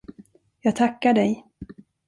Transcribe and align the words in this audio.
Jag 0.61 0.75
tackar 0.75 1.13
dig. 1.13 1.45